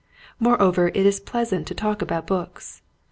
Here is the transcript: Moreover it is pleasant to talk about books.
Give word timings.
Moreover 0.39 0.87
it 0.87 1.05
is 1.05 1.19
pleasant 1.19 1.67
to 1.67 1.75
talk 1.75 2.01
about 2.01 2.25
books. 2.25 2.81